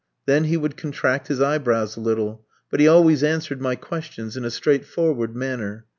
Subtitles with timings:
[0.25, 4.43] Then he would contract his eyebrows a little; but he always answered my questions in
[4.43, 5.85] a straightforward manner.